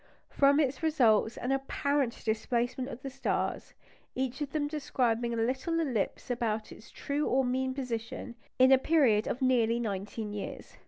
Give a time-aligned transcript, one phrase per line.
[0.31, 3.75] From it results an apparent displacement of the stars,
[4.15, 8.79] each of them describing a little ellipse about its true or "mean" position, in a
[8.79, 10.79] period of nearly nineteen years.